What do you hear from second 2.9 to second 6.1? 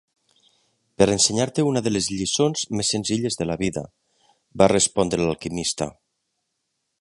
senzilles de la vida", va respondre l'alquimista.